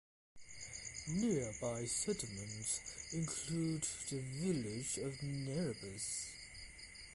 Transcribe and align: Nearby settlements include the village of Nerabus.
Nearby 1.09 1.85
settlements 1.85 3.11
include 3.13 3.85
the 4.09 4.17
village 4.19 4.97
of 4.97 5.13
Nerabus. 5.21 6.25